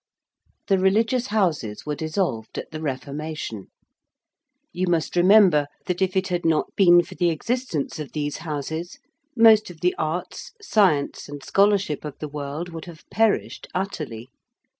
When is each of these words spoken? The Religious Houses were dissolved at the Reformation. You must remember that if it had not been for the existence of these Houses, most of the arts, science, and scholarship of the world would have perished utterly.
The 0.65 0.79
Religious 0.79 1.27
Houses 1.27 1.85
were 1.85 1.93
dissolved 1.93 2.57
at 2.57 2.71
the 2.71 2.81
Reformation. 2.81 3.67
You 4.73 4.87
must 4.87 5.15
remember 5.15 5.67
that 5.85 6.01
if 6.01 6.17
it 6.17 6.29
had 6.29 6.43
not 6.43 6.75
been 6.75 7.03
for 7.03 7.13
the 7.13 7.29
existence 7.29 7.99
of 7.99 8.13
these 8.13 8.37
Houses, 8.37 8.97
most 9.37 9.69
of 9.69 9.81
the 9.81 9.93
arts, 9.99 10.53
science, 10.59 11.29
and 11.29 11.43
scholarship 11.43 12.03
of 12.03 12.17
the 12.17 12.27
world 12.27 12.69
would 12.69 12.85
have 12.85 13.07
perished 13.11 13.67
utterly. 13.75 14.29